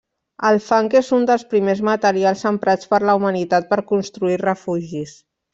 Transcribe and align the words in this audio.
El 0.47 0.55
fang 0.67 0.87
és 0.99 1.11
un 1.17 1.27
dels 1.31 1.43
primers 1.51 1.83
materials 1.91 2.43
emprats 2.53 2.91
per 2.95 3.01
la 3.11 3.17
humanitat 3.21 3.71
per 3.75 3.81
construir 3.95 4.43
refugis. 4.49 5.15